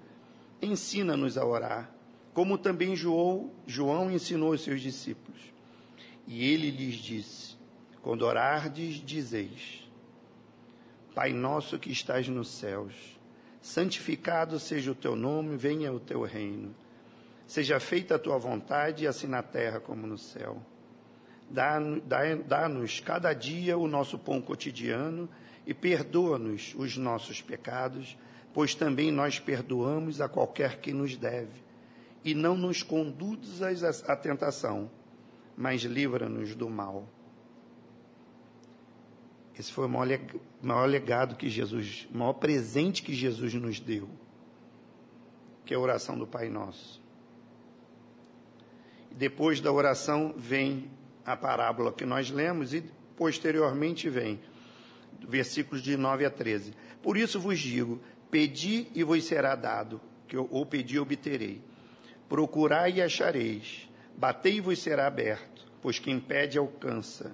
[0.61, 1.91] ensina-nos a orar,
[2.33, 5.39] como também João, João ensinou os seus discípulos.
[6.25, 7.55] E ele lhes disse:
[8.01, 9.87] Quando orardes, dizeis:
[11.13, 12.93] Pai nosso que estás nos céus,
[13.61, 16.73] santificado seja o teu nome, venha o teu reino.
[17.45, 20.61] Seja feita a tua vontade, assim na terra como no céu.
[21.49, 22.67] Dá-nos dá, dá
[23.05, 25.29] cada dia o nosso pão cotidiano
[25.67, 28.17] e perdoa-nos os nossos pecados,
[28.53, 31.61] pois também nós perdoamos a qualquer que nos deve.
[32.23, 34.89] E não nos conduzas à tentação,
[35.57, 37.07] mas livra-nos do mal.
[39.57, 44.09] Esse foi o maior, legado que Jesus, o maior presente que Jesus nos deu,
[45.65, 47.01] que é a oração do Pai Nosso.
[49.11, 50.89] Depois da oração vem
[51.23, 52.83] a parábola que nós lemos e
[53.15, 54.39] posteriormente vem
[55.27, 56.73] versículos de 9 a 13.
[57.01, 61.61] Por isso vos digo: pedi e vos será dado, que eu, ou pedi e obterei.
[62.33, 63.87] Procurai e achareis.
[64.17, 67.31] Batei e vos será aberto, pois quem pede alcança.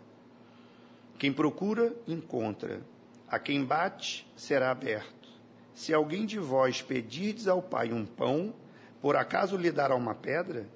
[1.17, 2.81] Quem procura, encontra.
[3.25, 5.29] A quem bate, será aberto.
[5.73, 8.53] Se alguém de vós pedirdes ao Pai um pão,
[9.01, 10.67] por acaso lhe dará uma pedra?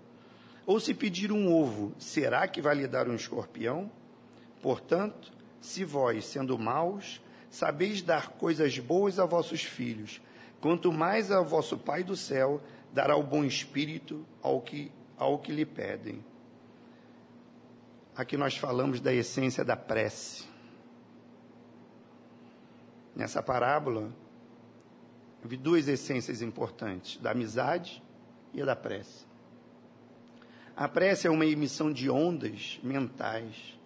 [0.66, 3.92] Ou se pedir um ovo, será que vai lhe dar um escorpião?
[4.62, 10.22] Portanto, se vós, sendo maus, sabeis dar coisas boas a vossos filhos,
[10.62, 12.62] quanto mais ao vosso Pai do céu
[12.94, 16.24] dará o bom espírito ao que, ao que lhe pedem.
[18.16, 20.46] Aqui nós falamos da essência da prece.
[23.16, 24.14] Nessa parábola,
[25.44, 28.02] vi duas essências importantes: da amizade
[28.54, 29.26] e a da prece.
[30.76, 33.78] A prece é uma emissão de ondas mentais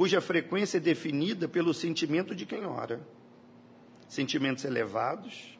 [0.00, 3.06] cuja frequência é definida pelo sentimento de quem ora.
[4.08, 5.58] Sentimentos elevados,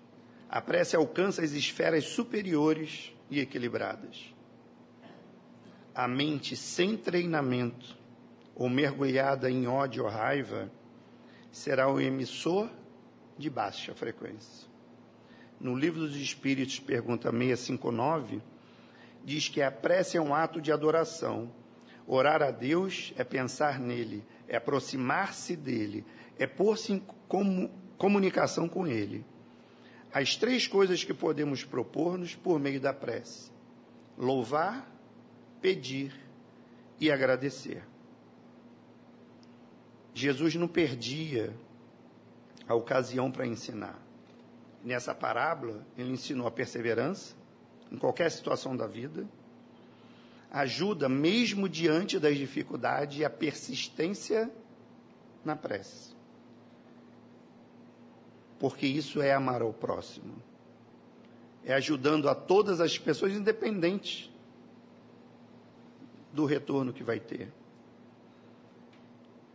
[0.51, 4.35] a prece alcança as esferas superiores e equilibradas.
[5.95, 7.97] A mente sem treinamento
[8.55, 10.71] ou mergulhada em ódio ou raiva
[11.53, 12.69] será o emissor
[13.39, 14.69] de baixa frequência.
[15.61, 18.43] No livro dos Espíritos, pergunta 659,
[19.25, 21.53] diz que a prece é um ato de adoração
[22.13, 26.05] Orar a Deus é pensar nele, é aproximar-se dele,
[26.37, 27.03] é pôr-se em
[27.97, 29.25] comunicação com ele.
[30.13, 33.51] As três coisas que podemos propor-nos por meio da prece:
[34.17, 34.91] louvar,
[35.61, 36.13] pedir
[36.99, 37.83] e agradecer.
[40.13, 41.55] Jesus não perdia
[42.67, 43.99] a ocasião para ensinar.
[44.85, 47.35] Nessa parábola, ele ensinou a perseverança
[47.91, 49.27] em qualquer situação da vida
[50.51, 54.51] ajuda, mesmo diante das dificuldades, e a persistência
[55.45, 56.15] na prece.
[58.61, 60.35] Porque isso é amar ao próximo.
[61.65, 64.31] É ajudando a todas as pessoas, independente
[66.33, 67.51] do retorno que vai ter.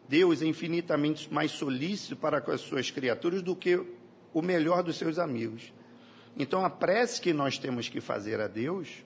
[0.10, 3.82] Deus é infinitamente mais solícito para com as suas criaturas do que
[4.34, 5.72] o melhor dos seus amigos.
[6.38, 9.04] Então, a prece que nós temos que fazer a Deus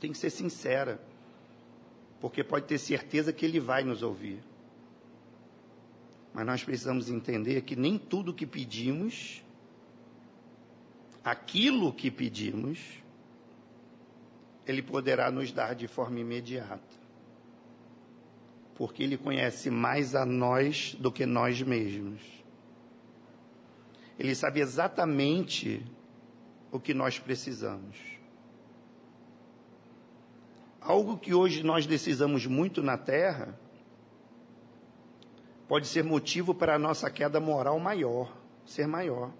[0.00, 1.00] tem que ser sincera,
[2.20, 4.40] porque pode ter certeza que Ele vai nos ouvir.
[6.38, 9.42] Mas nós precisamos entender que nem tudo que pedimos,
[11.24, 12.78] aquilo que pedimos,
[14.64, 16.96] Ele poderá nos dar de forma imediata.
[18.76, 22.22] Porque Ele conhece mais a nós do que nós mesmos.
[24.16, 25.84] Ele sabe exatamente
[26.70, 27.98] o que nós precisamos.
[30.80, 33.58] Algo que hoje nós decisamos muito na terra
[35.68, 39.30] pode ser motivo para a nossa queda moral maior, ser maior.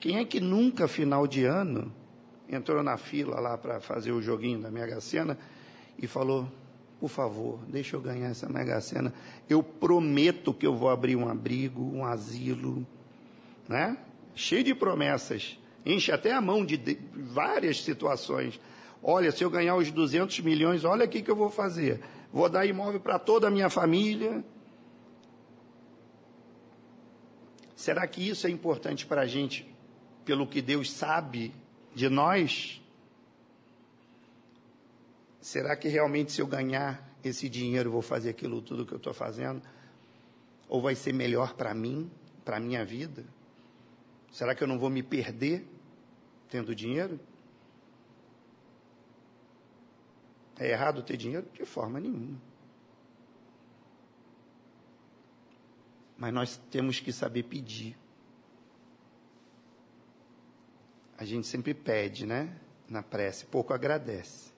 [0.00, 1.92] Quem é que nunca, final de ano,
[2.48, 5.38] entrou na fila lá para fazer o joguinho da Mega Sena
[5.98, 6.48] e falou:
[7.00, 9.12] por favor, deixa eu ganhar essa Mega Sena.
[9.48, 12.86] Eu prometo que eu vou abrir um abrigo, um asilo,
[13.68, 13.98] né?
[14.34, 15.58] Cheio de promessas.
[15.84, 18.58] Enche até a mão de, várias situações.
[19.02, 22.00] Olha, se eu ganhar os 200 milhões, olha o que eu vou fazer.
[22.32, 24.42] Vou dar imóvel para toda a minha família.
[27.84, 29.70] Será que isso é importante para a gente,
[30.24, 31.54] pelo que Deus sabe
[31.94, 32.80] de nós?
[35.38, 39.12] Será que realmente, se eu ganhar esse dinheiro, vou fazer aquilo tudo que eu estou
[39.12, 39.60] fazendo?
[40.66, 42.10] Ou vai ser melhor para mim,
[42.42, 43.22] para a minha vida?
[44.32, 45.68] Será que eu não vou me perder
[46.48, 47.20] tendo dinheiro?
[50.58, 51.46] É errado ter dinheiro?
[51.52, 52.40] De forma nenhuma.
[56.24, 57.94] Mas nós temos que saber pedir.
[61.18, 62.56] A gente sempre pede, né?
[62.88, 64.50] Na prece, pouco agradece.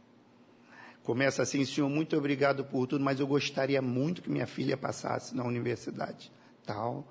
[1.03, 5.35] Começa assim, Senhor, muito obrigado por tudo, mas eu gostaria muito que minha filha passasse
[5.35, 6.31] na universidade,
[6.65, 7.05] tal.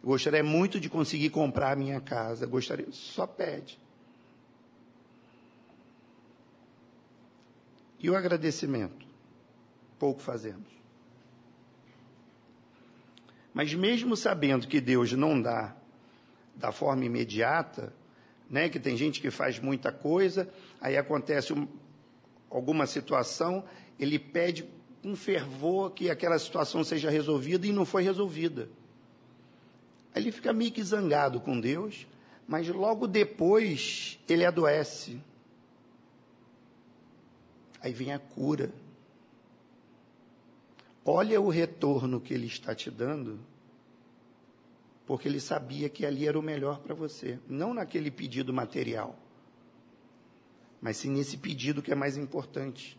[0.00, 3.76] Eu gostaria muito de conseguir comprar a minha casa, gostaria, só pede.
[7.98, 9.04] E o agradecimento?
[9.98, 10.75] Pouco fazemos.
[13.56, 15.74] Mas mesmo sabendo que Deus não dá
[16.56, 17.90] da forma imediata,
[18.50, 20.46] né, que tem gente que faz muita coisa,
[20.78, 21.66] aí acontece um,
[22.50, 23.64] alguma situação,
[23.98, 24.68] ele pede
[25.02, 28.68] com fervor que aquela situação seja resolvida e não foi resolvida.
[30.14, 32.06] Aí ele fica meio que zangado com Deus,
[32.46, 35.18] mas logo depois ele adoece.
[37.80, 38.70] Aí vem a cura.
[41.08, 43.38] Olha o retorno que ele está te dando,
[45.06, 49.16] porque ele sabia que ali era o melhor para você, não naquele pedido material,
[50.80, 52.98] mas sim nesse pedido que é mais importante,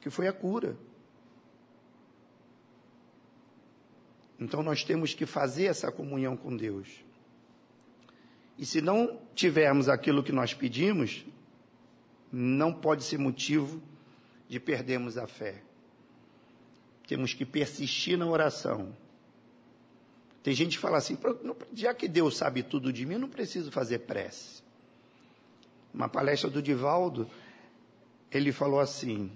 [0.00, 0.76] que foi a cura.
[4.38, 7.04] Então nós temos que fazer essa comunhão com Deus.
[8.56, 11.26] E se não tivermos aquilo que nós pedimos,
[12.30, 13.82] não pode ser motivo
[14.48, 15.64] de perdermos a fé.
[17.06, 18.94] Temos que persistir na oração.
[20.42, 21.18] Tem gente que fala assim:
[21.72, 24.62] já que Deus sabe tudo de mim, eu não preciso fazer prece.
[25.92, 27.30] Uma palestra do Divaldo,
[28.30, 29.30] ele falou assim: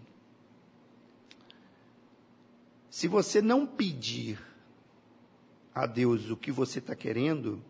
[2.90, 4.38] se você não pedir
[5.74, 7.62] a Deus o que você está querendo,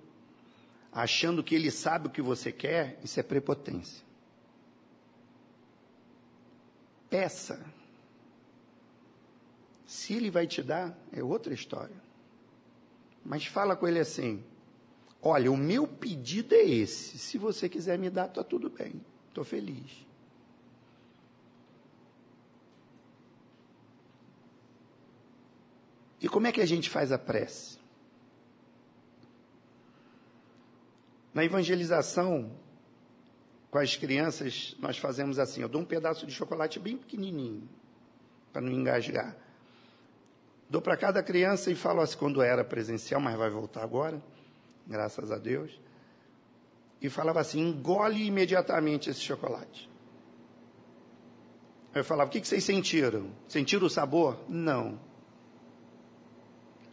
[0.90, 4.02] achando que Ele sabe o que você quer, isso é prepotência.
[7.10, 7.77] Peça.
[9.88, 11.96] Se ele vai te dar, é outra história.
[13.24, 14.44] Mas fala com ele assim:
[15.22, 17.16] olha, o meu pedido é esse.
[17.16, 19.00] Se você quiser me dar, está tudo bem.
[19.28, 20.06] Estou feliz.
[26.20, 27.78] E como é que a gente faz a prece?
[31.32, 32.52] Na evangelização,
[33.70, 37.66] com as crianças, nós fazemos assim: eu dou um pedaço de chocolate bem pequenininho,
[38.52, 39.47] para não engasgar.
[40.68, 44.22] Dou para cada criança e falo assim, quando era presencial, mas vai voltar agora,
[44.86, 45.80] graças a Deus.
[47.00, 49.88] E falava assim: engole imediatamente esse chocolate.
[51.94, 53.30] Eu falava: o que, que vocês sentiram?
[53.48, 54.38] Sentiram o sabor?
[54.48, 55.00] Não.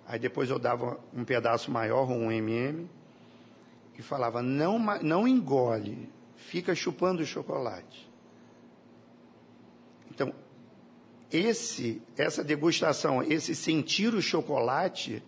[0.07, 2.89] Aí depois eu dava um pedaço maior, um MM,
[3.97, 8.09] e falava: não, não engole, fica chupando o chocolate.
[10.09, 10.33] Então,
[11.35, 15.21] esse, essa degustação, esse sentir o chocolate,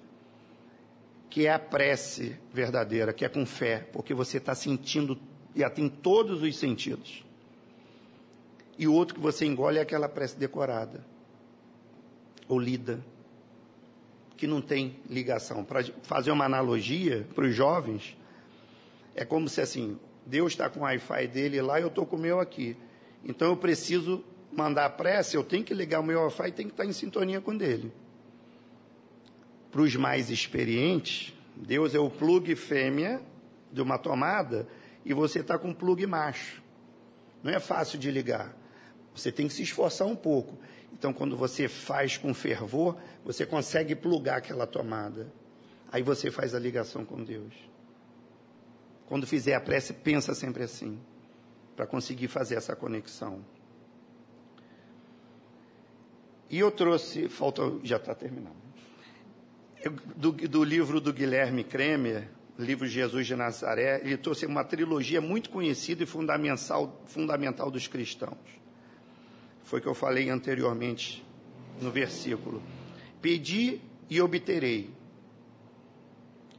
[1.30, 5.20] que é a prece verdadeira, que é com fé, porque você está sentindo,
[5.54, 7.26] e tem todos os sentidos.
[8.78, 11.06] E o outro que você engole é aquela prece decorada,
[12.48, 13.04] ou lida,
[14.38, 15.66] que não tem ligação.
[15.66, 18.16] Para fazer uma analogia para os jovens,
[19.14, 22.16] é como se assim, Deus está com o Wi-Fi dele lá e eu estou com
[22.16, 22.78] o meu aqui.
[23.26, 24.24] Então eu preciso
[24.58, 27.40] mandar prece, eu tenho que ligar o meu Wi-Fi e tenho que estar em sintonia
[27.40, 27.94] com dele.
[29.70, 33.22] Para os mais experientes, Deus é o plug fêmea
[33.72, 34.68] de uma tomada
[35.06, 36.64] e você está com o plug macho.
[37.44, 38.58] Não é fácil de ligar.
[39.14, 40.58] Você tem que se esforçar um pouco.
[40.92, 45.32] Então, quando você faz com fervor, você consegue plugar aquela tomada.
[45.92, 47.54] Aí você faz a ligação com Deus.
[49.06, 51.00] Quando fizer a prece, pensa sempre assim,
[51.76, 53.46] para conseguir fazer essa conexão.
[56.50, 58.56] E eu trouxe, falta, já está terminando.
[60.16, 65.50] Do, do, livro do Guilherme Kremer, livro Jesus de Nazaré, ele trouxe uma trilogia muito
[65.50, 68.38] conhecida e fundamental, fundamental dos cristãos.
[69.64, 71.24] Foi o que eu falei anteriormente
[71.82, 72.64] no versículo.
[73.22, 74.90] Pedi e obterei.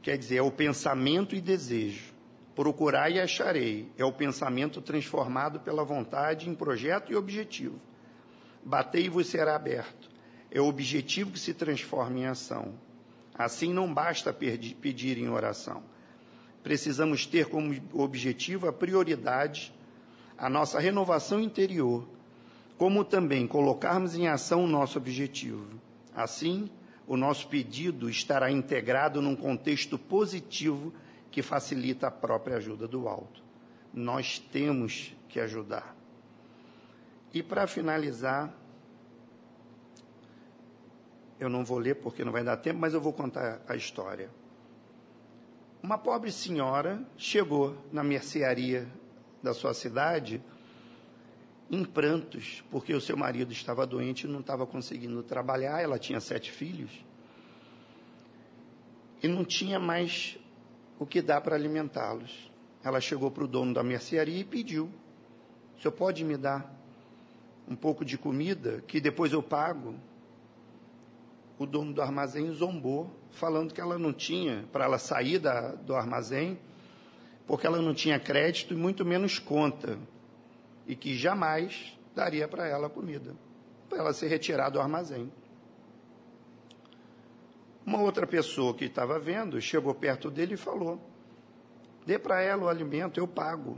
[0.01, 2.13] Quer dizer, é o pensamento e desejo.
[2.55, 3.91] Procurar e acharei.
[3.97, 7.88] É o pensamento transformado pela vontade em projeto e objetivo
[8.63, 10.09] Batei e vos será aberto.
[10.51, 12.73] É o objetivo que se transforma em ação.
[13.33, 15.83] Assim não basta pedir em oração.
[16.61, 19.73] Precisamos ter como objetivo a prioridade,
[20.37, 22.07] a nossa renovação interior,
[22.77, 25.67] como também colocarmos em ação o nosso objetivo.
[26.13, 26.69] Assim,
[27.07, 30.93] o nosso pedido estará integrado num contexto positivo
[31.31, 33.41] que facilita a própria ajuda do alto.
[33.93, 35.98] Nós temos que ajudar.
[37.33, 38.53] E para finalizar,
[41.39, 44.29] eu não vou ler porque não vai dar tempo, mas eu vou contar a história.
[45.81, 48.87] Uma pobre senhora chegou na mercearia
[49.41, 50.43] da sua cidade
[51.71, 56.19] em prantos, porque o seu marido estava doente e não estava conseguindo trabalhar, ela tinha
[56.19, 57.05] sete filhos,
[59.21, 60.37] e não tinha mais
[60.97, 62.51] o que dar para alimentá-los.
[62.83, 64.89] Ela chegou para o dono da mercearia e pediu:
[65.77, 66.78] O senhor pode me dar
[67.69, 69.95] um pouco de comida que depois eu pago.
[71.59, 75.93] o dono do armazém zombou, falando que ela não tinha, para ela sair da, do
[75.93, 76.57] armazém,
[77.45, 79.99] porque ela não tinha crédito e muito menos conta,
[80.87, 83.35] e que jamais daria para ela comida,
[83.89, 85.29] para ela se retirar do armazém.
[87.85, 90.97] Uma outra pessoa que estava vendo chegou perto dele e falou:
[92.05, 93.77] Dê para ela o alimento, eu pago.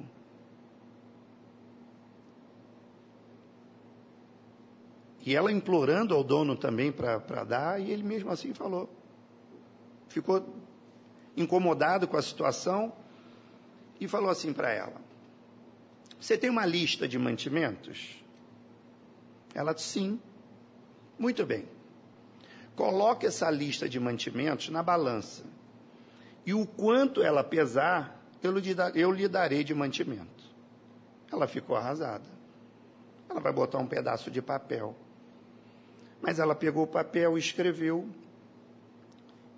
[5.24, 8.90] E ela implorando ao dono também para dar, e ele mesmo assim falou.
[10.08, 10.44] Ficou
[11.38, 12.92] incomodado com a situação
[14.00, 15.00] e falou assim para ela:
[16.20, 18.24] Você tem uma lista de mantimentos?
[19.54, 20.20] Ela Sim.
[21.20, 21.68] Muito bem.
[22.76, 25.44] Coloque essa lista de mantimentos na balança.
[26.44, 30.44] E o quanto ela pesar, eu lhe, eu lhe darei de mantimento.
[31.32, 32.26] Ela ficou arrasada.
[33.30, 34.96] Ela vai botar um pedaço de papel.
[36.22, 38.08] Mas ela pegou o papel, escreveu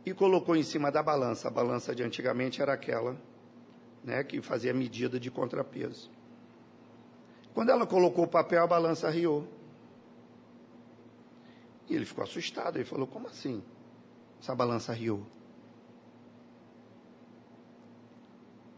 [0.05, 1.47] e colocou em cima da balança.
[1.47, 3.17] A balança de antigamente era aquela
[4.03, 6.09] né, que fazia medida de contrapeso.
[7.53, 9.47] Quando ela colocou o papel, a balança riou.
[11.89, 12.77] E ele ficou assustado.
[12.77, 13.61] Ele falou: Como assim?
[14.41, 15.25] Essa balança riu.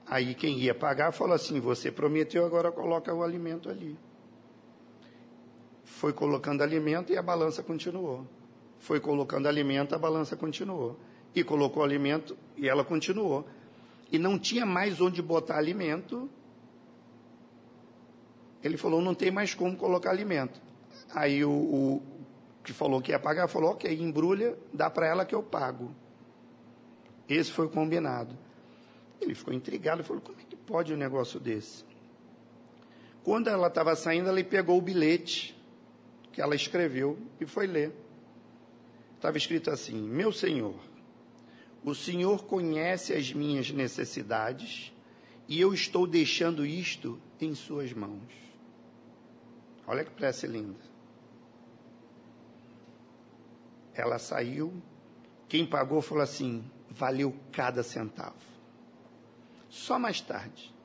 [0.06, 3.98] Aí quem ia pagar falou assim: Você prometeu, agora coloca o alimento ali.
[5.86, 8.28] Foi colocando alimento e a balança continuou.
[8.80, 11.00] Foi colocando alimento, a balança continuou.
[11.34, 13.46] E colocou alimento e ela continuou.
[14.12, 16.30] E não tinha mais onde botar alimento.
[18.64, 20.60] Ele falou: Não tem mais como colocar alimento.
[21.14, 22.02] Aí o, o
[22.66, 25.92] que falou que ia pagar, falou, ok, embrulha, dá para ela que eu pago.
[27.30, 28.36] Esse foi o combinado.
[29.22, 31.86] Ele ficou intrigado, falou, como é que pode um negócio desse?
[33.24, 35.55] Quando ela estava saindo, ela pegou o bilhete
[36.36, 37.96] que ela escreveu e foi ler.
[39.16, 40.76] Estava escrito assim: Meu Senhor,
[41.82, 44.92] o Senhor conhece as minhas necessidades
[45.48, 48.22] e eu estou deixando isto em Suas mãos.
[49.88, 50.80] Olha que prece linda.
[53.94, 54.74] Ela saiu,
[55.48, 58.36] quem pagou falou assim: valeu cada centavo.
[59.70, 60.76] Só mais tarde,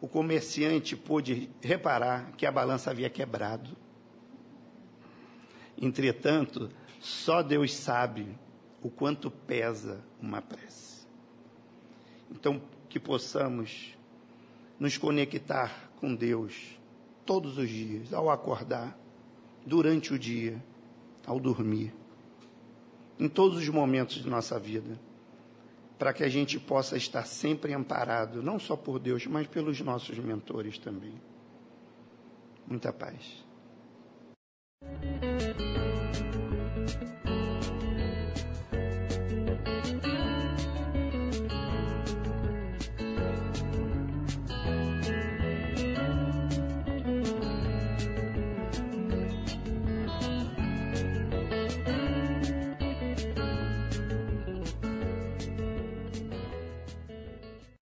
[0.00, 3.81] o comerciante pôde reparar que a balança havia quebrado.
[5.82, 6.70] Entretanto,
[7.00, 8.38] só Deus sabe
[8.80, 11.06] o quanto pesa uma prece.
[12.30, 13.94] Então, que possamos
[14.78, 16.78] nos conectar com Deus
[17.26, 18.96] todos os dias, ao acordar,
[19.66, 20.62] durante o dia,
[21.26, 21.92] ao dormir
[23.22, 24.98] em todos os momentos de nossa vida,
[25.96, 30.18] para que a gente possa estar sempre amparado, não só por Deus, mas pelos nossos
[30.18, 31.14] mentores também.
[32.66, 33.44] Muita paz.